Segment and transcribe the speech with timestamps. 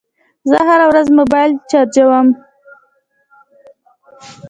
[0.49, 2.27] زه هره ورځ موبایل چارجوم.